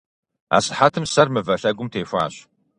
Асыхьэтым 0.55 1.05
сэр 1.13 1.27
мывэ 1.33 1.55
лъэгум 1.61 1.87
техуащ. 1.91 2.33